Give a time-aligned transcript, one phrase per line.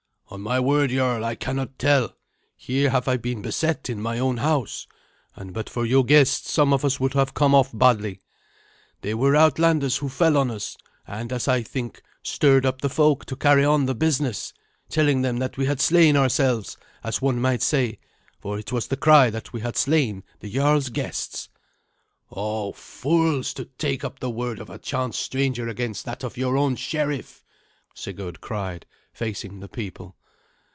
[0.33, 2.15] "On my word, jarl, I cannot tell.
[2.55, 4.87] Here have I been beset in my own house,
[5.35, 8.21] and but for your guests some of us would have come off badly.
[9.01, 13.25] There were outlanders who fell on us, and, as I think, stirred up the folk
[13.25, 14.53] to carry on the business,
[14.87, 17.99] telling them that we had slain ourselves, as one might say,
[18.39, 21.49] for it was the cry that we had slain the jarl's guests."
[22.31, 26.55] "O fools, to take up the word of a chance stranger against that of your
[26.55, 27.43] own sheriff!"
[27.93, 30.15] Sigurd cried, facing the people.